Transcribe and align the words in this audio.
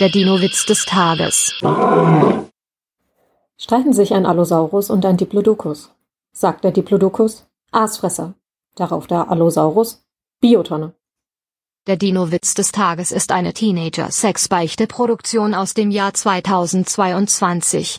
Der 0.00 0.08
Dino-Witz 0.08 0.66
des 0.66 0.86
Tages. 0.86 1.54
Streiten 3.56 3.92
sich 3.92 4.12
ein 4.12 4.26
Allosaurus 4.26 4.90
und 4.90 5.06
ein 5.06 5.16
Diplodocus. 5.16 5.92
Sagt 6.32 6.64
der 6.64 6.72
Diplodocus, 6.72 7.46
Aasfresser. 7.70 8.34
Darauf 8.74 9.06
der 9.06 9.30
Allosaurus, 9.30 10.04
Biotonne. 10.40 10.94
Der 11.86 11.96
Dino-Witz 11.96 12.54
des 12.54 12.72
Tages 12.72 13.12
ist 13.12 13.30
eine 13.30 13.52
Teenager-Sex-Beichte-Produktion 13.52 15.54
aus 15.54 15.74
dem 15.74 15.92
Jahr 15.92 16.12
2022. 16.12 17.92